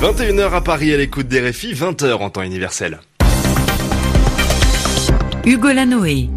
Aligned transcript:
21h 0.00 0.54
à 0.54 0.62
Paris 0.62 0.94
à 0.94 0.96
l'écoute 0.96 1.28
des 1.28 1.50
RFI, 1.50 1.74
20h 1.74 2.14
en 2.14 2.30
temps 2.30 2.40
universel. 2.40 3.00
Hugo 5.44 5.68
Lanoé. 5.68 6.30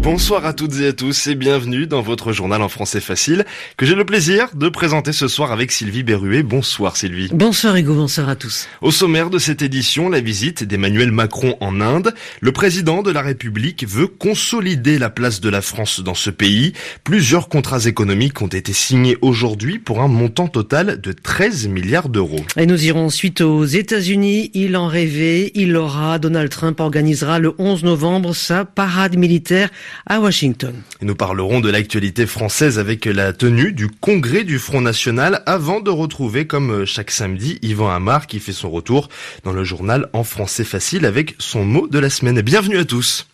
Bonsoir 0.00 0.46
à 0.46 0.52
toutes 0.52 0.78
et 0.80 0.86
à 0.86 0.92
tous 0.92 1.26
et 1.26 1.34
bienvenue 1.34 1.88
dans 1.88 2.02
votre 2.02 2.32
journal 2.32 2.62
en 2.62 2.68
français 2.68 3.00
facile 3.00 3.44
que 3.76 3.84
j'ai 3.84 3.96
le 3.96 4.04
plaisir 4.04 4.48
de 4.54 4.68
présenter 4.68 5.12
ce 5.12 5.26
soir 5.26 5.50
avec 5.50 5.72
Sylvie 5.72 6.04
Berruet. 6.04 6.44
Bonsoir 6.44 6.96
Sylvie. 6.96 7.28
Bonsoir 7.32 7.74
Hugo, 7.74 7.94
bonsoir 7.94 8.28
à 8.28 8.36
tous. 8.36 8.68
Au 8.80 8.92
sommaire 8.92 9.28
de 9.28 9.38
cette 9.38 9.60
édition, 9.60 10.08
la 10.08 10.20
visite 10.20 10.62
d'Emmanuel 10.62 11.10
Macron 11.10 11.56
en 11.60 11.80
Inde. 11.80 12.14
Le 12.40 12.52
président 12.52 13.02
de 13.02 13.10
la 13.10 13.22
République 13.22 13.86
veut 13.88 14.06
consolider 14.06 14.98
la 14.98 15.10
place 15.10 15.40
de 15.40 15.48
la 15.48 15.62
France 15.62 16.00
dans 16.00 16.14
ce 16.14 16.30
pays. 16.30 16.74
Plusieurs 17.02 17.48
contrats 17.48 17.84
économiques 17.84 18.40
ont 18.40 18.46
été 18.46 18.72
signés 18.72 19.18
aujourd'hui 19.20 19.80
pour 19.80 20.00
un 20.00 20.08
montant 20.08 20.46
total 20.46 21.00
de 21.00 21.12
13 21.12 21.66
milliards 21.66 22.08
d'euros. 22.08 22.44
Et 22.56 22.66
nous 22.66 22.86
irons 22.86 23.06
ensuite 23.06 23.40
aux 23.40 23.64
États-Unis. 23.64 24.52
Il 24.54 24.76
en 24.76 24.86
rêvait, 24.86 25.50
il 25.54 25.72
l'aura. 25.72 26.20
Donald 26.20 26.50
Trump 26.50 26.78
organisera 26.78 27.40
le 27.40 27.52
11 27.58 27.82
novembre 27.82 28.32
sa 28.32 28.64
parade 28.64 29.16
militaire 29.16 29.70
à 30.06 30.20
Washington. 30.20 30.74
Nous 31.00 31.14
parlerons 31.14 31.60
de 31.60 31.70
l'actualité 31.70 32.26
française 32.26 32.78
avec 32.78 33.04
la 33.04 33.32
tenue 33.32 33.72
du 33.72 33.88
congrès 33.88 34.44
du 34.44 34.58
Front 34.58 34.80
National 34.80 35.42
avant 35.46 35.80
de 35.80 35.90
retrouver, 35.90 36.46
comme 36.46 36.84
chaque 36.84 37.10
samedi, 37.10 37.58
Yvan 37.62 37.90
Amar 37.90 38.26
qui 38.26 38.40
fait 38.40 38.52
son 38.52 38.70
retour 38.70 39.08
dans 39.44 39.52
le 39.52 39.64
journal 39.64 40.08
en 40.12 40.24
français 40.24 40.64
facile 40.64 41.06
avec 41.06 41.34
son 41.38 41.64
mot 41.64 41.86
de 41.86 41.98
la 41.98 42.10
semaine. 42.10 42.40
Bienvenue 42.42 42.78
à 42.78 42.84
tous. 42.84 43.26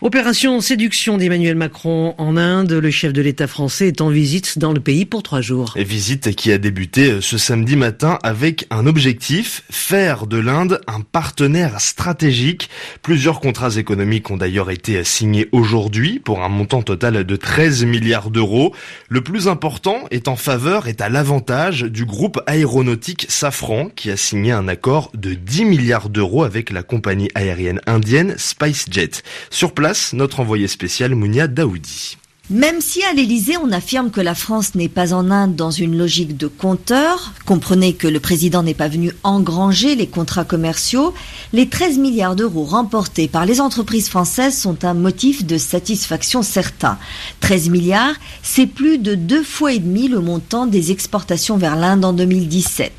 Opération 0.00 0.60
séduction 0.60 1.16
d'Emmanuel 1.18 1.56
Macron 1.56 2.14
en 2.18 2.36
Inde. 2.36 2.72
Le 2.72 2.90
chef 2.90 3.12
de 3.12 3.22
l'État 3.22 3.46
français 3.46 3.88
est 3.88 4.00
en 4.00 4.08
visite 4.08 4.58
dans 4.58 4.72
le 4.72 4.80
pays 4.80 5.04
pour 5.04 5.22
trois 5.22 5.40
jours. 5.40 5.74
Visite 5.76 6.34
qui 6.34 6.52
a 6.52 6.58
débuté 6.58 7.12
euh, 7.12 7.20
ce 7.20 7.38
samedi 7.38 7.76
matin 7.76 8.18
avec 8.22 8.66
un 8.70 8.86
objectif, 8.86 9.62
faire 9.70 10.26
de 10.26 10.36
l'Inde 10.36 10.80
un 10.86 11.00
partenaire 11.00 11.80
stratégique. 11.80 12.68
Plusieurs 13.02 13.40
contrats 13.40 13.76
économiques 13.76 14.30
ont 14.30 14.36
d'ailleurs 14.36 14.70
été 14.70 15.02
signés 15.04 15.48
aujourd'hui 15.52 16.18
pour 16.18 16.42
un 16.42 16.48
montant 16.48 16.82
total 16.82 17.24
de 17.24 17.36
13 17.36 17.84
milliards 17.84 18.30
d'euros. 18.30 18.74
Le 19.08 19.22
plus 19.22 19.48
important 19.48 20.04
est 20.10 20.28
en 20.28 20.36
faveur, 20.36 20.88
est 20.88 21.00
à 21.00 21.08
l'avantage 21.08 21.82
du 21.82 22.04
groupe 22.04 22.40
aéronautique 22.46 23.26
Safran 23.28 23.88
qui 23.94 24.10
a 24.10 24.16
signé 24.16 24.52
un 24.52 24.68
accord 24.68 25.10
de 25.14 25.34
10 25.34 25.64
milliards 25.64 26.08
d'euros 26.08 26.44
avec 26.44 26.70
la 26.70 26.82
compagnie 26.82 27.30
aérienne 27.34 27.80
indienne 27.86 28.34
SpiceJet. 28.36 29.22
Sur 29.50 29.72
place, 29.72 30.12
notre 30.12 30.40
envoyé 30.40 30.68
spécial 30.68 31.14
Mounia 31.14 31.46
Daoudi. 31.46 32.16
Même 32.50 32.82
si 32.82 33.02
à 33.04 33.14
l'Élysée 33.14 33.56
on 33.56 33.72
affirme 33.72 34.10
que 34.10 34.20
la 34.20 34.34
France 34.34 34.74
n'est 34.74 34.90
pas 34.90 35.14
en 35.14 35.30
Inde 35.30 35.56
dans 35.56 35.70
une 35.70 35.96
logique 35.96 36.36
de 36.36 36.46
compteur, 36.46 37.32
comprenez 37.46 37.94
que 37.94 38.06
le 38.06 38.20
président 38.20 38.62
n'est 38.62 38.74
pas 38.74 38.88
venu 38.88 39.12
engranger 39.22 39.94
les 39.94 40.06
contrats 40.06 40.44
commerciaux, 40.44 41.14
les 41.54 41.70
13 41.70 41.96
milliards 41.96 42.36
d'euros 42.36 42.64
remportés 42.64 43.28
par 43.28 43.46
les 43.46 43.62
entreprises 43.62 44.10
françaises 44.10 44.58
sont 44.58 44.84
un 44.84 44.92
motif 44.92 45.46
de 45.46 45.56
satisfaction 45.56 46.42
certain. 46.42 46.98
13 47.40 47.70
milliards, 47.70 48.14
c'est 48.42 48.66
plus 48.66 48.98
de 48.98 49.14
deux 49.14 49.42
fois 49.42 49.72
et 49.72 49.78
demi 49.78 50.08
le 50.08 50.20
montant 50.20 50.66
des 50.66 50.90
exportations 50.90 51.56
vers 51.56 51.76
l'Inde 51.76 52.04
en 52.04 52.12
2017. 52.12 52.92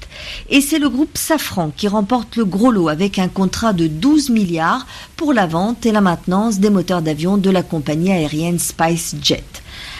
Et 0.49 0.61
c'est 0.61 0.79
le 0.79 0.89
groupe 0.89 1.19
Safran 1.19 1.71
qui 1.75 1.87
remporte 1.87 2.35
le 2.35 2.45
gros 2.45 2.71
lot 2.71 2.89
avec 2.89 3.19
un 3.19 3.27
contrat 3.27 3.73
de 3.73 3.85
12 3.85 4.31
milliards 4.31 4.87
pour 5.17 5.33
la 5.33 5.45
vente 5.45 5.85
et 5.85 5.91
la 5.91 6.01
maintenance 6.01 6.59
des 6.59 6.71
moteurs 6.71 7.03
d'avion 7.03 7.37
de 7.37 7.51
la 7.51 7.61
compagnie 7.61 8.11
aérienne 8.11 8.57
SpiceJet. 8.57 9.34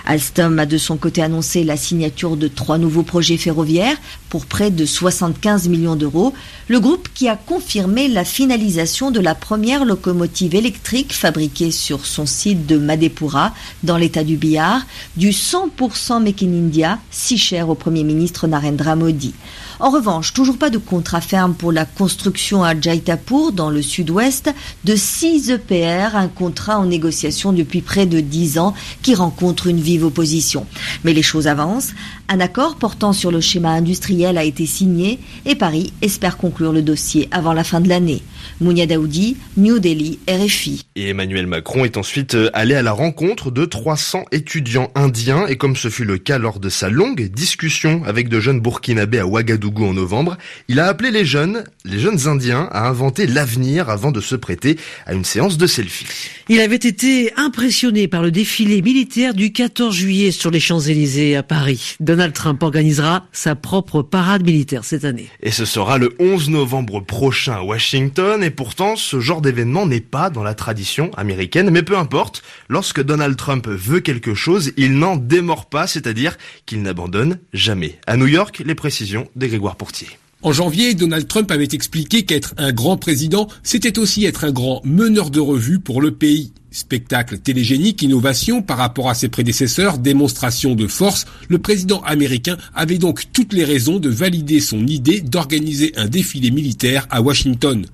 Alstom 0.05 0.59
a 0.59 0.65
de 0.65 0.77
son 0.77 0.97
côté 0.97 1.21
annoncé 1.21 1.63
la 1.63 1.77
signature 1.77 2.37
de 2.37 2.47
trois 2.47 2.77
nouveaux 2.77 3.03
projets 3.03 3.37
ferroviaires 3.37 3.97
pour 4.29 4.45
près 4.45 4.69
de 4.69 4.85
75 4.85 5.67
millions 5.67 5.95
d'euros. 5.95 6.33
Le 6.67 6.79
groupe 6.79 7.09
qui 7.13 7.27
a 7.27 7.35
confirmé 7.35 8.07
la 8.07 8.23
finalisation 8.23 9.09
de 9.09 9.19
la 9.19 9.33
première 9.33 9.83
locomotive 9.83 10.55
électrique 10.55 11.13
fabriquée 11.13 11.71
sur 11.71 12.05
son 12.05 12.25
site 12.25 12.67
de 12.67 12.77
Madhepura 12.77 13.53
dans 13.83 13.97
l'état 13.97 14.23
du 14.23 14.37
Bihar, 14.37 14.85
du 15.17 15.29
100% 15.29 16.23
Make 16.23 16.43
in 16.43 16.53
India, 16.53 16.99
si 17.09 17.37
cher 17.37 17.69
au 17.69 17.75
Premier 17.75 18.03
ministre 18.03 18.47
Narendra 18.47 18.95
Modi. 18.95 19.33
En 19.79 19.89
revanche, 19.89 20.33
toujours 20.33 20.57
pas 20.57 20.69
de 20.69 20.77
contrat 20.77 21.21
ferme 21.21 21.53
pour 21.53 21.71
la 21.71 21.85
construction 21.85 22.63
à 22.63 22.79
Jaitapur, 22.79 23.51
dans 23.51 23.69
le 23.69 23.81
sud-ouest, 23.81 24.53
de 24.85 24.95
6 24.95 25.49
EPR, 25.49 26.15
un 26.15 26.27
contrat 26.29 26.79
en 26.79 26.85
négociation 26.85 27.51
depuis 27.51 27.81
près 27.81 28.05
de 28.05 28.21
10 28.21 28.57
ans 28.57 28.73
qui 29.01 29.15
rencontre 29.15 29.67
une 29.67 29.81
vive 29.81 30.05
opposition. 30.05 30.65
Mais 31.03 31.13
les 31.13 31.23
choses 31.23 31.47
avancent. 31.47 31.93
Un 32.29 32.39
accord 32.39 32.77
portant 32.77 33.13
sur 33.13 33.31
le 33.31 33.41
schéma 33.41 33.71
industriel 33.71 34.37
a 34.37 34.43
été 34.43 34.65
signé 34.65 35.19
et 35.45 35.55
Paris 35.55 35.93
espère 36.01 36.37
conclure 36.37 36.71
le 36.71 36.81
dossier 36.81 37.27
avant 37.31 37.53
la 37.53 37.63
fin 37.63 37.81
de 37.81 37.89
l'année. 37.89 38.23
Mounia 38.61 38.85
Daoudi, 38.85 39.37
New 39.57 39.79
Delhi, 39.79 40.19
RFI. 40.27 40.85
Et 40.95 41.09
Emmanuel 41.09 41.47
Macron 41.47 41.85
est 41.85 41.97
ensuite 41.97 42.35
euh, 42.35 42.49
allé 42.53 42.75
à 42.75 42.81
la 42.81 42.91
rencontre 42.91 43.51
de 43.51 43.65
300 43.65 44.25
étudiants 44.31 44.91
indiens 44.95 45.47
et 45.47 45.57
comme 45.57 45.75
ce 45.75 45.89
fut 45.89 46.05
le 46.05 46.17
cas 46.17 46.37
lors 46.37 46.59
de 46.59 46.69
sa 46.69 46.89
longue 46.89 47.29
discussion 47.29 48.03
avec 48.05 48.29
de 48.29 48.39
jeunes 48.39 48.59
burkinabés 48.59 49.19
à 49.19 49.27
Ouagadougou 49.27 49.85
en 49.85 49.93
novembre, 49.93 50.37
il 50.67 50.79
a 50.79 50.87
appelé 50.87 51.11
les 51.11 51.25
jeunes, 51.25 51.63
les 51.83 51.99
jeunes 51.99 52.27
indiens 52.27 52.69
à 52.71 52.87
inventer 52.87 53.27
l'avenir 53.27 53.89
avant 53.89 54.11
de 54.11 54.21
se 54.21 54.35
prêter 54.35 54.77
à 55.05 55.13
une 55.13 55.25
séance 55.25 55.57
de 55.57 55.67
selfie. 55.67 56.05
Il 56.47 56.59
avait 56.59 56.75
été 56.75 57.33
impressionné 57.37 58.07
par 58.07 58.21
le 58.21 58.31
défilé 58.31 58.81
militaire 58.81 59.33
du 59.33 59.51
14 59.51 59.95
juillet 59.95 60.31
sur 60.31 60.51
les 60.51 60.59
Champs-Élysées 60.59 61.35
à 61.35 61.43
Paris. 61.43 61.95
Donald 61.99 62.33
Trump 62.33 62.61
organisera 62.61 63.25
sa 63.31 63.55
propre 63.55 64.01
parade 64.01 64.45
militaire 64.45 64.83
cette 64.83 65.05
année. 65.05 65.27
Et 65.41 65.51
ce 65.51 65.65
sera 65.65 65.97
le 65.97 66.13
11 66.19 66.49
novembre 66.49 66.99
prochain 66.99 67.53
à 67.53 67.61
Washington 67.63 68.34
et 68.41 68.49
pourtant 68.49 68.95
ce 68.95 69.19
genre 69.19 69.41
d'événement 69.41 69.85
n'est 69.85 70.01
pas 70.01 70.29
dans 70.29 70.43
la 70.43 70.53
tradition 70.53 71.11
américaine, 71.15 71.69
mais 71.69 71.83
peu 71.83 71.97
importe, 71.97 72.43
lorsque 72.69 73.03
Donald 73.03 73.35
Trump 73.37 73.67
veut 73.67 73.99
quelque 73.99 74.33
chose, 74.33 74.71
il 74.77 74.97
n'en 74.97 75.15
démord 75.15 75.65
pas, 75.67 75.87
c'est-à-dire 75.87 76.37
qu'il 76.65 76.81
n'abandonne 76.81 77.39
jamais. 77.53 77.99
À 78.07 78.17
New 78.17 78.27
York, 78.27 78.61
les 78.65 78.75
précisions 78.75 79.27
de 79.35 79.47
Grégoire 79.47 79.75
Pourtier. 79.75 80.07
En 80.41 80.51
janvier, 80.51 80.93
Donald 80.93 81.27
Trump 81.27 81.49
avait 81.49 81.67
expliqué 81.71 82.23
qu'être 82.23 82.53
un 82.57 82.71
grand 82.71 82.97
président, 82.97 83.47
c'était 83.63 83.97
aussi 83.97 84.25
être 84.25 84.43
un 84.43 84.51
grand 84.51 84.79
meneur 84.85 85.31
de 85.31 85.39
revue 85.39 85.79
pour 85.79 86.01
le 86.01 86.11
pays. 86.11 86.51
Spectacle 86.69 87.39
télégénique, 87.39 88.01
innovation 88.01 88.61
par 88.61 88.77
rapport 88.77 89.09
à 89.09 89.15
ses 89.15 89.29
prédécesseurs, 89.29 89.97
démonstration 89.97 90.75
de 90.75 90.87
force, 90.87 91.25
le 91.47 91.57
président 91.57 92.01
américain 92.01 92.57
avait 92.75 92.97
donc 92.97 93.31
toutes 93.31 93.53
les 93.53 93.63
raisons 93.63 93.97
de 93.97 94.09
valider 94.09 94.59
son 94.59 94.85
idée 94.85 95.21
d'organiser 95.21 95.93
un 95.95 96.05
défilé 96.05 96.51
militaire 96.51 97.07
à 97.09 97.21
Washington. 97.21 97.85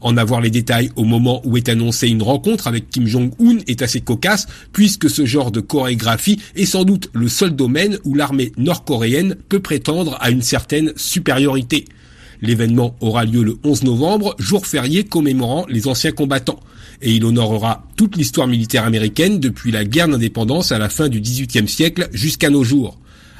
En 0.00 0.16
avoir 0.16 0.40
les 0.40 0.50
détails 0.50 0.90
au 0.96 1.04
moment 1.04 1.40
où 1.44 1.56
est 1.56 1.68
annoncée 1.68 2.08
une 2.08 2.22
rencontre 2.22 2.66
avec 2.66 2.90
Kim 2.90 3.06
Jong-un 3.06 3.58
est 3.66 3.82
assez 3.82 4.00
cocasse, 4.00 4.46
puisque 4.72 5.08
ce 5.08 5.24
genre 5.24 5.50
de 5.50 5.60
chorégraphie 5.60 6.40
est 6.54 6.66
sans 6.66 6.84
doute 6.84 7.10
le 7.12 7.28
seul 7.28 7.54
domaine 7.54 7.98
où 8.04 8.14
l'armée 8.14 8.52
nord-coréenne 8.56 9.36
peut 9.48 9.60
prétendre 9.60 10.16
à 10.20 10.30
une 10.30 10.42
certaine 10.42 10.92
supériorité. 10.96 11.86
L'événement 12.42 12.96
aura 13.00 13.24
lieu 13.24 13.42
le 13.42 13.58
11 13.64 13.84
novembre, 13.84 14.34
jour 14.38 14.66
férié 14.66 15.04
commémorant 15.04 15.64
les 15.68 15.88
anciens 15.88 16.12
combattants. 16.12 16.60
Et 17.02 17.12
il 17.12 17.24
honorera 17.24 17.84
toute 17.96 18.16
l'histoire 18.16 18.46
militaire 18.46 18.84
américaine 18.84 19.40
depuis 19.40 19.70
la 19.70 19.84
guerre 19.84 20.08
d'indépendance 20.08 20.72
à 20.72 20.78
la 20.78 20.88
fin 20.88 21.08
du 21.08 21.20
XVIIIe 21.20 21.68
siècle 21.68 22.08
jusqu'à 22.12 22.50
nos 22.50 22.64
jours. 22.64 22.98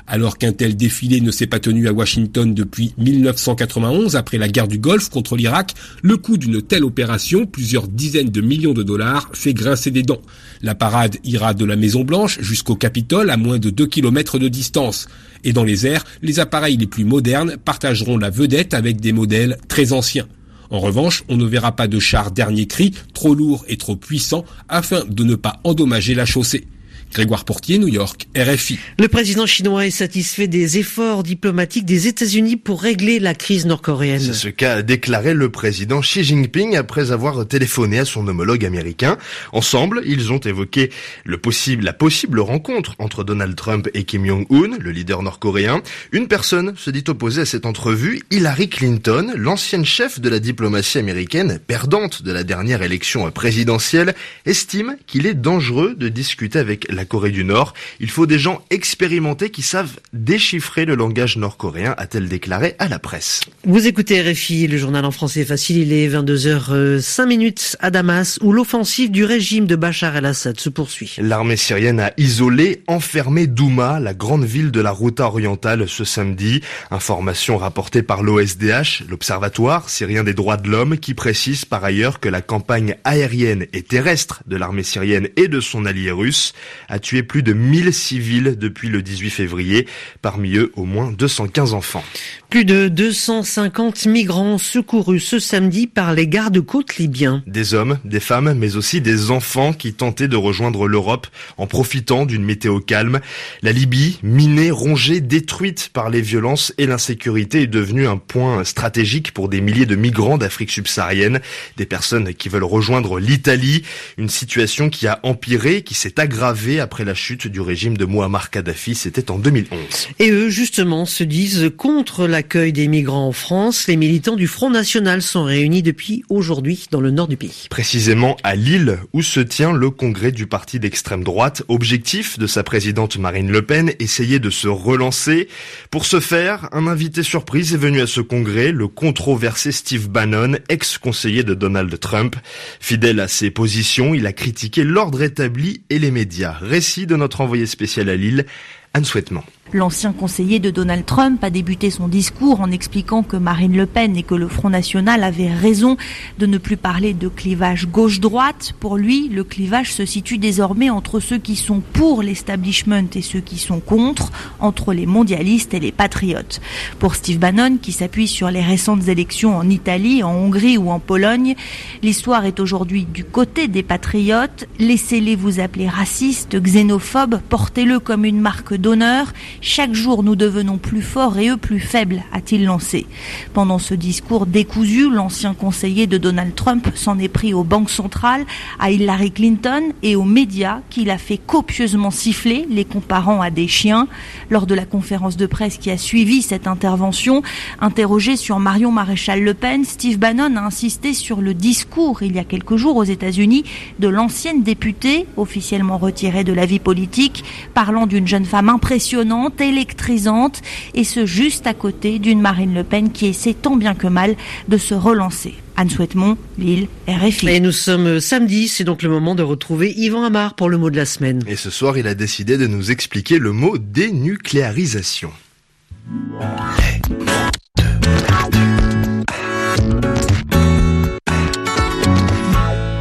Alors 0.08 0.38
qu'un 0.38 0.52
tel 0.52 0.76
défilé 0.76 1.20
ne 1.20 1.32
s'est 1.32 1.48
pas 1.48 1.58
tenu 1.58 1.88
à 1.88 1.92
Washington 1.92 2.54
depuis 2.54 2.94
1991, 2.96 4.14
après 4.14 4.38
la 4.38 4.46
guerre 4.48 4.68
du 4.68 4.78
Golfe 4.78 5.08
contre 5.08 5.36
l'Irak, 5.36 5.74
le 6.02 6.16
coût 6.16 6.36
d'une 6.36 6.62
telle 6.62 6.84
opération, 6.84 7.44
plusieurs 7.44 7.88
dizaines 7.88 8.30
de 8.30 8.40
millions 8.40 8.72
de 8.72 8.84
dollars, 8.84 9.28
fait 9.32 9.52
grincer 9.52 9.90
des 9.90 10.04
dents. 10.04 10.22
La 10.62 10.76
parade 10.76 11.16
ira 11.24 11.54
de 11.54 11.64
la 11.64 11.74
Maison 11.74 12.04
Blanche 12.04 12.40
jusqu'au 12.40 12.76
Capitole 12.76 13.30
à 13.30 13.36
moins 13.36 13.58
de 13.58 13.70
2 13.70 13.86
km 13.86 14.38
de 14.38 14.46
distance. 14.46 15.08
Et 15.42 15.52
dans 15.52 15.64
les 15.64 15.86
airs, 15.88 16.04
les 16.22 16.38
appareils 16.38 16.76
les 16.76 16.86
plus 16.86 17.04
modernes 17.04 17.56
partageront 17.64 18.16
la 18.16 18.30
vedette 18.30 18.74
avec 18.74 19.00
des 19.00 19.12
modèles 19.12 19.58
très 19.66 19.92
anciens. 19.92 20.28
En 20.70 20.78
revanche, 20.78 21.24
on 21.28 21.36
ne 21.36 21.44
verra 21.44 21.74
pas 21.74 21.88
de 21.88 21.98
chars 21.98 22.30
dernier 22.30 22.66
cri, 22.66 22.92
trop 23.12 23.34
lourds 23.34 23.64
et 23.68 23.76
trop 23.76 23.96
puissants, 23.96 24.44
afin 24.68 25.04
de 25.04 25.24
ne 25.24 25.34
pas 25.34 25.60
endommager 25.64 26.14
la 26.14 26.26
chaussée. 26.26 26.66
Grégoire 27.12 27.44
Portier, 27.44 27.78
New 27.78 27.88
York, 27.88 28.28
RFI. 28.36 28.78
Le 28.98 29.08
président 29.08 29.46
chinois 29.46 29.86
est 29.86 29.90
satisfait 29.90 30.48
des 30.48 30.78
efforts 30.78 31.22
diplomatiques 31.22 31.84
des 31.86 32.08
États-Unis 32.08 32.56
pour 32.56 32.82
régler 32.82 33.18
la 33.18 33.34
crise 33.34 33.66
nord-coréenne. 33.66 34.20
C'est 34.20 34.34
ce 34.34 34.48
qu'a 34.48 34.82
déclaré 34.82 35.32
le 35.32 35.50
président 35.50 36.00
Xi 36.00 36.24
Jinping 36.24 36.76
après 36.76 37.12
avoir 37.12 37.46
téléphoné 37.46 38.00
à 38.00 38.04
son 38.04 38.26
homologue 38.28 38.64
américain. 38.64 39.16
Ensemble, 39.52 40.02
ils 40.04 40.32
ont 40.32 40.38
évoqué 40.38 40.90
le 41.24 41.38
possible, 41.38 41.84
la 41.84 41.92
possible 41.92 42.40
rencontre 42.40 42.94
entre 42.98 43.24
Donald 43.24 43.56
Trump 43.56 43.88
et 43.94 44.04
Kim 44.04 44.26
Jong-un, 44.26 44.78
le 44.78 44.90
leader 44.90 45.22
nord-coréen. 45.22 45.82
Une 46.12 46.28
personne 46.28 46.74
se 46.76 46.90
dit 46.90 47.04
opposée 47.08 47.42
à 47.42 47.46
cette 47.46 47.66
entrevue, 47.66 48.20
Hillary 48.30 48.68
Clinton, 48.68 49.32
l'ancienne 49.36 49.84
chef 49.84 50.20
de 50.20 50.28
la 50.28 50.38
diplomatie 50.38 50.98
américaine, 50.98 51.60
perdante 51.66 52.22
de 52.22 52.32
la 52.32 52.44
dernière 52.44 52.82
élection 52.82 53.30
présidentielle, 53.30 54.14
estime 54.44 54.96
qu'il 55.06 55.26
est 55.26 55.34
dangereux 55.34 55.94
de 55.96 56.08
discuter 56.08 56.58
avec 56.58 56.86
la 56.96 57.04
Corée 57.04 57.30
du 57.30 57.44
Nord. 57.44 57.74
Il 58.00 58.10
faut 58.10 58.26
des 58.26 58.38
gens 58.38 58.64
expérimentés 58.70 59.50
qui 59.50 59.62
savent 59.62 59.92
déchiffrer 60.12 60.84
le 60.84 60.96
langage 60.96 61.36
nord-coréen, 61.36 61.94
a-t-elle 61.98 62.28
déclaré 62.28 62.74
à 62.78 62.88
la 62.88 62.98
presse. 62.98 63.42
Vous 63.64 63.86
écoutez 63.86 64.20
RFI, 64.20 64.66
le 64.66 64.76
journal 64.76 65.04
en 65.04 65.10
français 65.10 65.44
facile, 65.44 65.78
il 65.78 65.92
est 65.92 66.08
22h05 66.08 67.26
minutes 67.26 67.76
à 67.80 67.90
Damas, 67.90 68.38
où 68.42 68.52
l'offensive 68.52 69.10
du 69.10 69.24
régime 69.24 69.66
de 69.66 69.76
Bachar 69.76 70.16
el-Assad 70.16 70.58
se 70.58 70.68
poursuit. 70.68 71.16
L'armée 71.18 71.56
syrienne 71.56 72.00
a 72.00 72.12
isolé, 72.16 72.82
enfermé 72.88 73.46
Douma, 73.46 74.00
la 74.00 74.14
grande 74.14 74.44
ville 74.44 74.70
de 74.70 74.80
la 74.80 74.90
Routa 74.90 75.26
orientale, 75.26 75.88
ce 75.88 76.04
samedi. 76.04 76.62
Information 76.90 77.58
rapportée 77.58 78.02
par 78.02 78.22
l'OSDH, 78.22 79.04
l'Observatoire 79.08 79.88
syrien 79.88 80.24
des 80.24 80.34
droits 80.34 80.56
de 80.56 80.68
l'homme, 80.68 80.98
qui 80.98 81.14
précise 81.14 81.64
par 81.64 81.84
ailleurs 81.84 82.20
que 82.20 82.28
la 82.28 82.40
campagne 82.40 82.96
aérienne 83.04 83.66
et 83.72 83.82
terrestre 83.82 84.42
de 84.46 84.56
l'armée 84.56 84.82
syrienne 84.82 85.28
et 85.36 85.48
de 85.48 85.60
son 85.60 85.84
allié 85.84 86.10
russe 86.10 86.54
a 86.88 86.98
tué 86.98 87.22
plus 87.22 87.42
de 87.42 87.52
1000 87.52 87.92
civils 87.92 88.56
depuis 88.58 88.88
le 88.88 89.02
18 89.02 89.30
février, 89.30 89.86
parmi 90.22 90.56
eux 90.56 90.72
au 90.76 90.84
moins 90.84 91.12
215 91.12 91.74
enfants. 91.74 92.04
Plus 92.50 92.64
de 92.64 92.88
250 92.88 94.06
migrants 94.06 94.58
secourus 94.58 95.20
ce 95.20 95.38
samedi 95.38 95.86
par 95.86 96.12
les 96.12 96.28
gardes-côtes 96.28 96.96
libyens. 96.96 97.42
Des 97.46 97.74
hommes, 97.74 97.98
des 98.04 98.20
femmes, 98.20 98.54
mais 98.54 98.76
aussi 98.76 99.00
des 99.00 99.30
enfants 99.30 99.72
qui 99.72 99.94
tentaient 99.94 100.28
de 100.28 100.36
rejoindre 100.36 100.86
l'Europe 100.86 101.26
en 101.58 101.66
profitant 101.66 102.24
d'une 102.24 102.44
météo 102.44 102.80
calme. 102.80 103.20
La 103.62 103.72
Libye, 103.72 104.18
minée, 104.22 104.70
rongée, 104.70 105.20
détruite 105.20 105.90
par 105.92 106.08
les 106.08 106.20
violences 106.20 106.72
et 106.78 106.86
l'insécurité, 106.86 107.62
est 107.62 107.66
devenue 107.66 108.06
un 108.06 108.16
point 108.16 108.64
stratégique 108.64 109.32
pour 109.32 109.48
des 109.48 109.60
milliers 109.60 109.86
de 109.86 109.96
migrants 109.96 110.38
d'Afrique 110.38 110.70
subsaharienne, 110.70 111.40
des 111.76 111.86
personnes 111.86 112.32
qui 112.34 112.48
veulent 112.48 112.64
rejoindre 112.64 113.18
l'Italie, 113.18 113.82
une 114.18 114.28
situation 114.28 114.88
qui 114.88 115.06
a 115.06 115.20
empiré, 115.22 115.82
qui 115.82 115.94
s'est 115.94 116.20
aggravée 116.20 116.75
après 116.80 117.04
la 117.04 117.14
chute 117.14 117.46
du 117.46 117.60
régime 117.60 117.96
de 117.96 118.04
Muammar 118.04 118.50
Kadhafi, 118.50 118.94
c'était 118.94 119.30
en 119.30 119.38
2011. 119.38 119.78
Et 120.18 120.30
eux, 120.30 120.48
justement, 120.48 121.06
se 121.06 121.24
disent 121.24 121.70
contre 121.76 122.26
l'accueil 122.26 122.72
des 122.72 122.88
migrants 122.88 123.28
en 123.28 123.32
France. 123.32 123.86
Les 123.86 123.96
militants 123.96 124.36
du 124.36 124.46
Front 124.46 124.70
National 124.70 125.22
sont 125.22 125.44
réunis 125.44 125.82
depuis 125.82 126.24
aujourd'hui 126.28 126.86
dans 126.90 127.00
le 127.00 127.10
nord 127.10 127.28
du 127.28 127.36
pays. 127.36 127.66
Précisément 127.70 128.36
à 128.42 128.54
Lille, 128.54 128.98
où 129.12 129.22
se 129.22 129.40
tient 129.40 129.72
le 129.72 129.90
congrès 129.90 130.32
du 130.32 130.46
parti 130.46 130.78
d'extrême 130.78 131.24
droite. 131.24 131.62
Objectif 131.68 132.38
de 132.38 132.46
sa 132.46 132.62
présidente 132.62 133.18
Marine 133.18 133.50
Le 133.50 133.62
Pen, 133.62 133.92
essayer 133.98 134.38
de 134.38 134.50
se 134.50 134.68
relancer. 134.68 135.48
Pour 135.90 136.04
ce 136.06 136.20
faire, 136.20 136.68
un 136.72 136.86
invité 136.86 137.22
surprise 137.22 137.74
est 137.74 137.78
venu 137.78 138.00
à 138.00 138.06
ce 138.06 138.20
congrès, 138.20 138.72
le 138.72 138.88
controversé 138.88 139.72
Steve 139.72 140.08
Bannon, 140.08 140.56
ex-conseiller 140.68 141.42
de 141.42 141.54
Donald 141.54 141.98
Trump. 142.00 142.36
Fidèle 142.80 143.20
à 143.20 143.28
ses 143.28 143.50
positions, 143.50 144.14
il 144.14 144.26
a 144.26 144.32
critiqué 144.32 144.84
l'ordre 144.84 145.22
établi 145.22 145.82
et 145.90 145.98
les 145.98 146.10
médias. 146.10 146.58
Récit 146.66 147.06
de 147.06 147.16
notre 147.16 147.40
envoyé 147.40 147.66
spécial 147.66 148.08
à 148.08 148.16
Lille, 148.16 148.44
Anne 148.92 149.04
Souhaitement. 149.04 149.44
L'ancien 149.72 150.12
conseiller 150.12 150.60
de 150.60 150.70
Donald 150.70 151.04
Trump 151.04 151.42
a 151.42 151.50
débuté 151.50 151.90
son 151.90 152.06
discours 152.06 152.60
en 152.60 152.70
expliquant 152.70 153.24
que 153.24 153.36
Marine 153.36 153.76
Le 153.76 153.86
Pen 153.86 154.16
et 154.16 154.22
que 154.22 154.36
le 154.36 154.46
Front 154.46 154.70
National 154.70 155.24
avaient 155.24 155.52
raison 155.52 155.96
de 156.38 156.46
ne 156.46 156.56
plus 156.56 156.76
parler 156.76 157.14
de 157.14 157.26
clivage 157.26 157.88
gauche-droite. 157.88 158.74
Pour 158.78 158.96
lui, 158.96 159.28
le 159.28 159.42
clivage 159.42 159.92
se 159.92 160.06
situe 160.06 160.38
désormais 160.38 160.88
entre 160.88 161.18
ceux 161.18 161.38
qui 161.38 161.56
sont 161.56 161.80
pour 161.80 162.22
l'establishment 162.22 163.08
et 163.16 163.22
ceux 163.22 163.40
qui 163.40 163.58
sont 163.58 163.80
contre, 163.80 164.30
entre 164.60 164.92
les 164.92 165.04
mondialistes 165.04 165.74
et 165.74 165.80
les 165.80 165.90
patriotes. 165.90 166.60
Pour 167.00 167.16
Steve 167.16 167.40
Bannon, 167.40 167.78
qui 167.82 167.90
s'appuie 167.90 168.28
sur 168.28 168.52
les 168.52 168.62
récentes 168.62 169.08
élections 169.08 169.56
en 169.56 169.68
Italie, 169.68 170.22
en 170.22 170.30
Hongrie 170.30 170.78
ou 170.78 170.90
en 170.92 171.00
Pologne, 171.00 171.56
l'histoire 172.04 172.44
est 172.44 172.60
aujourd'hui 172.60 173.04
du 173.04 173.24
côté 173.24 173.66
des 173.66 173.82
patriotes. 173.82 174.68
Laissez-les 174.78 175.34
vous 175.34 175.58
appeler 175.58 175.88
racistes, 175.88 176.56
xénophobes, 176.56 177.40
portez-le 177.48 177.98
comme 177.98 178.24
une 178.24 178.40
marque 178.40 178.74
d'honneur. 178.74 179.32
Chaque 179.60 179.94
jour, 179.94 180.22
nous 180.22 180.36
devenons 180.36 180.78
plus 180.78 181.02
forts 181.02 181.38
et 181.38 181.48
eux 181.48 181.56
plus 181.56 181.80
faibles, 181.80 182.22
a-t-il 182.32 182.64
lancé. 182.64 183.06
Pendant 183.54 183.78
ce 183.78 183.94
discours 183.94 184.46
décousu, 184.46 185.10
l'ancien 185.10 185.54
conseiller 185.54 186.06
de 186.06 186.18
Donald 186.18 186.54
Trump 186.54 186.88
s'en 186.94 187.18
est 187.18 187.28
pris 187.28 187.54
aux 187.54 187.64
banques 187.64 187.90
centrales, 187.90 188.44
à 188.78 188.90
Hillary 188.90 189.30
Clinton 189.30 189.82
et 190.02 190.16
aux 190.16 190.24
médias 190.24 190.80
qu'il 190.90 191.10
a 191.10 191.18
fait 191.18 191.38
copieusement 191.38 192.10
siffler, 192.10 192.66
les 192.70 192.84
comparant 192.84 193.40
à 193.40 193.50
des 193.50 193.68
chiens. 193.68 194.08
Lors 194.50 194.66
de 194.66 194.74
la 194.74 194.84
conférence 194.84 195.36
de 195.36 195.46
presse 195.46 195.78
qui 195.78 195.90
a 195.90 195.98
suivi 195.98 196.42
cette 196.42 196.66
intervention, 196.66 197.42
interrogé 197.80 198.36
sur 198.36 198.58
Marion 198.58 198.92
Maréchal 198.92 199.42
Le 199.42 199.54
Pen, 199.54 199.84
Steve 199.84 200.18
Bannon 200.18 200.56
a 200.56 200.60
insisté 200.60 201.14
sur 201.14 201.40
le 201.40 201.54
discours 201.54 202.22
il 202.22 202.34
y 202.34 202.38
a 202.38 202.44
quelques 202.44 202.76
jours 202.76 202.96
aux 202.96 203.04
États-Unis 203.04 203.64
de 203.98 204.08
l'ancienne 204.08 204.62
députée, 204.62 205.26
officiellement 205.36 205.98
retirée 205.98 206.44
de 206.44 206.52
la 206.52 206.66
vie 206.66 206.78
politique, 206.78 207.44
parlant 207.74 208.06
d'une 208.06 208.26
jeune 208.26 208.44
femme 208.44 208.68
impressionnante, 208.68 209.45
électrisante, 209.60 210.62
et 210.94 211.04
ce 211.04 211.26
juste 211.26 211.66
à 211.66 211.74
côté 211.74 212.18
d'une 212.18 212.40
Marine 212.40 212.74
Le 212.74 212.84
Pen 212.84 213.12
qui 213.12 213.26
essaie 213.26 213.54
tant 213.54 213.76
bien 213.76 213.94
que 213.94 214.06
mal 214.06 214.36
de 214.68 214.76
se 214.76 214.94
relancer. 214.94 215.54
Anne 215.76 215.90
Souhaitemont, 215.90 216.38
Lille, 216.58 216.88
RFI. 217.06 217.48
Et 217.48 217.60
nous 217.60 217.72
sommes 217.72 218.20
samedi, 218.20 218.68
c'est 218.68 218.84
donc 218.84 219.02
le 219.02 219.10
moment 219.10 219.34
de 219.34 219.42
retrouver 219.42 219.92
Yvan 219.92 220.24
Amar 220.24 220.54
pour 220.54 220.70
le 220.70 220.78
mot 220.78 220.88
de 220.90 220.96
la 220.96 221.04
semaine. 221.04 221.42
Et 221.46 221.56
ce 221.56 221.68
soir, 221.70 221.98
il 221.98 222.06
a 222.06 222.14
décidé 222.14 222.56
de 222.56 222.66
nous 222.66 222.90
expliquer 222.90 223.38
le 223.38 223.52
mot 223.52 223.76
dénucléarisation. 223.76 225.30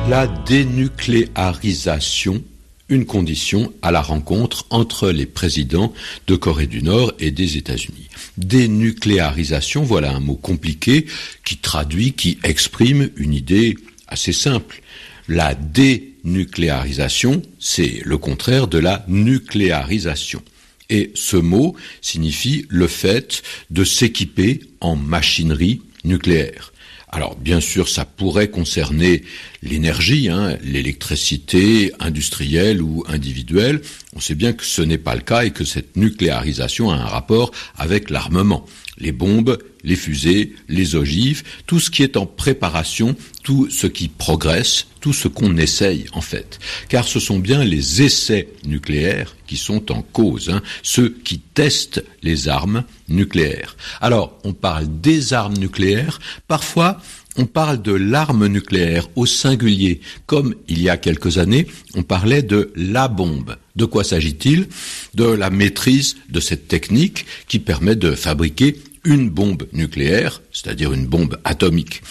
La 0.09 0.27
dénucléarisation 0.27 2.43
une 2.89 3.05
condition 3.05 3.73
à 3.81 3.91
la 3.91 4.01
rencontre 4.01 4.65
entre 4.69 5.09
les 5.09 5.25
présidents 5.25 5.93
de 6.27 6.35
Corée 6.35 6.67
du 6.67 6.83
Nord 6.83 7.13
et 7.19 7.31
des 7.31 7.57
États-Unis. 7.57 8.09
Dénucléarisation, 8.37 9.83
voilà 9.83 10.13
un 10.13 10.19
mot 10.19 10.35
compliqué 10.35 11.07
qui 11.43 11.57
traduit, 11.57 12.13
qui 12.13 12.37
exprime 12.43 13.09
une 13.15 13.33
idée 13.33 13.75
assez 14.07 14.33
simple. 14.33 14.81
La 15.27 15.55
dénucléarisation, 15.55 17.41
c'est 17.59 18.01
le 18.03 18.17
contraire 18.17 18.67
de 18.67 18.77
la 18.77 19.03
nucléarisation. 19.07 20.43
Et 20.91 21.11
ce 21.15 21.37
mot 21.37 21.75
signifie 22.01 22.67
le 22.69 22.87
fait 22.87 23.41
de 23.71 23.83
s'équiper 23.83 24.61
en 24.81 24.95
machinerie 24.95 25.81
nucléaire. 26.03 26.71
Alors 27.15 27.37
bien 27.37 27.61
sûr, 27.61 27.87
ça 27.87 28.03
pourrait 28.03 28.49
concerner 28.49 29.23
l'énergie, 29.63 30.27
hein, 30.27 30.57
l'électricité 30.61 31.93
industrielle 32.01 32.81
ou 32.81 33.05
individuelle. 33.07 33.79
On 34.17 34.19
sait 34.19 34.35
bien 34.35 34.51
que 34.51 34.65
ce 34.65 34.81
n'est 34.81 34.97
pas 34.97 35.15
le 35.15 35.21
cas 35.21 35.45
et 35.45 35.51
que 35.51 35.63
cette 35.63 35.95
nucléarisation 35.95 36.91
a 36.91 36.95
un 36.95 37.05
rapport 37.05 37.51
avec 37.77 38.09
l'armement. 38.09 38.65
Les 38.97 39.13
bombes, 39.13 39.57
les 39.85 39.95
fusées, 39.95 40.53
les 40.67 40.95
ogives, 40.95 41.43
tout 41.65 41.79
ce 41.79 41.89
qui 41.89 42.03
est 42.03 42.17
en 42.17 42.25
préparation, 42.25 43.15
tout 43.43 43.69
ce 43.69 43.87
qui 43.87 44.09
progresse, 44.09 44.87
tout 44.99 45.13
ce 45.13 45.27
qu'on 45.27 45.55
essaye 45.57 46.05
en 46.13 46.21
fait. 46.21 46.59
Car 46.89 47.07
ce 47.07 47.19
sont 47.19 47.39
bien 47.39 47.63
les 47.63 48.01
essais 48.01 48.49
nucléaires 48.65 49.35
qui 49.47 49.55
sont 49.55 49.91
en 49.91 50.01
cause, 50.01 50.49
hein, 50.49 50.61
ceux 50.81 51.09
qui 51.23 51.39
testent 51.39 52.03
les 52.23 52.49
armes 52.49 52.83
nucléaires. 53.07 53.77
Alors, 54.01 54.37
on 54.43 54.53
parle 54.53 54.87
des 55.01 55.33
armes 55.33 55.57
nucléaires, 55.57 56.19
parfois 56.47 56.99
on 57.37 57.45
parle 57.45 57.81
de 57.81 57.91
l'arme 57.91 58.47
nucléaire 58.47 59.09
au 59.15 59.25
singulier, 59.25 59.99
comme 60.25 60.55
il 60.67 60.81
y 60.81 60.89
a 60.89 60.97
quelques 60.97 61.37
années, 61.37 61.67
on 61.93 62.03
parlait 62.03 62.43
de 62.43 62.71
la 62.75 63.07
bombe. 63.09 63.57
De 63.75 63.83
quoi 63.83 64.05
s'agit-il? 64.05 64.67
De 65.15 65.25
la 65.25 65.49
maîtrise 65.49 66.15
de 66.29 66.39
cette 66.39 66.69
technique 66.69 67.25
qui 67.49 67.59
permet 67.59 67.97
de 67.97 68.15
fabriquer 68.15 68.77
une 69.05 69.29
bombe 69.29 69.67
nucléaire, 69.71 70.41
c'est-à-dire 70.51 70.93
une 70.93 71.05
bombe 71.05 71.37
atomique. 71.43 72.01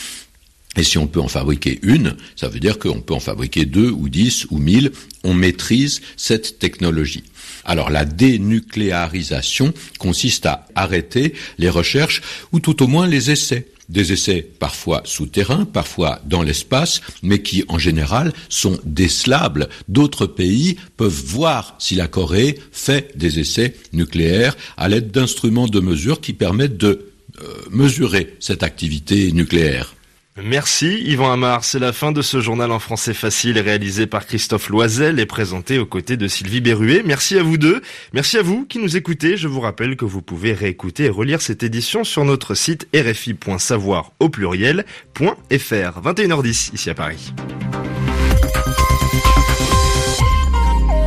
Et 0.76 0.82
si 0.82 0.98
on 0.98 1.06
peut 1.06 1.20
en 1.20 1.28
fabriquer 1.28 1.78
une, 1.82 2.16
ça 2.36 2.48
veut 2.48 2.60
dire 2.60 2.78
qu'on 2.78 3.00
peut 3.00 3.14
en 3.14 3.20
fabriquer 3.20 3.64
deux 3.64 3.90
ou 3.90 4.08
dix 4.08 4.46
ou 4.50 4.58
mille. 4.58 4.92
On 5.22 5.34
maîtrise 5.34 6.00
cette 6.16 6.58
technologie. 6.58 7.24
Alors 7.64 7.90
la 7.90 8.04
dénucléarisation 8.04 9.72
consiste 9.98 10.46
à 10.46 10.66
arrêter 10.74 11.34
les 11.58 11.70
recherches 11.70 12.22
ou 12.52 12.60
tout 12.60 12.82
au 12.82 12.86
moins 12.86 13.06
les 13.06 13.30
essais 13.30 13.68
des 13.88 14.12
essais 14.12 14.46
parfois 14.58 15.02
souterrains, 15.04 15.64
parfois 15.64 16.20
dans 16.24 16.42
l'espace, 16.42 17.00
mais 17.22 17.42
qui 17.42 17.64
en 17.68 17.78
général 17.78 18.32
sont 18.48 18.78
décelables. 18.84 19.68
D'autres 19.88 20.26
pays 20.26 20.76
peuvent 20.96 21.12
voir 21.26 21.76
si 21.78 21.94
la 21.94 22.08
Corée 22.08 22.58
fait 22.72 23.16
des 23.16 23.38
essais 23.40 23.74
nucléaires 23.92 24.56
à 24.76 24.88
l'aide 24.88 25.10
d'instruments 25.10 25.68
de 25.68 25.80
mesure 25.80 26.20
qui 26.20 26.32
permettent 26.32 26.78
de 26.78 27.12
euh, 27.42 27.46
mesurer 27.70 28.36
cette 28.40 28.62
activité 28.62 29.32
nucléaire. 29.32 29.94
Merci 30.42 31.00
Yvan 31.04 31.30
Amar, 31.30 31.62
c'est 31.62 31.78
la 31.78 31.92
fin 31.92 32.10
de 32.10 32.20
ce 32.20 32.40
journal 32.40 32.72
en 32.72 32.80
français 32.80 33.14
facile 33.14 33.56
réalisé 33.60 34.08
par 34.08 34.26
Christophe 34.26 34.68
Loisel 34.68 35.20
et 35.20 35.26
présenté 35.26 35.78
aux 35.78 35.86
côtés 35.86 36.16
de 36.16 36.26
Sylvie 36.26 36.60
Berruet. 36.60 37.02
Merci 37.04 37.38
à 37.38 37.44
vous 37.44 37.56
deux, 37.56 37.82
merci 38.12 38.38
à 38.38 38.42
vous 38.42 38.66
qui 38.66 38.80
nous 38.80 38.96
écoutez. 38.96 39.36
Je 39.36 39.46
vous 39.46 39.60
rappelle 39.60 39.96
que 39.96 40.04
vous 40.04 40.22
pouvez 40.22 40.52
réécouter 40.52 41.04
et 41.04 41.08
relire 41.08 41.40
cette 41.40 41.62
édition 41.62 42.02
sur 42.02 42.24
notre 42.24 42.56
site 42.56 42.88
rfi.savoir 42.92 44.10
au 44.18 44.28
pluriel.fr. 44.28 44.84
21h10 45.30 46.74
ici 46.74 46.90
à 46.90 46.94
Paris. 46.94 47.32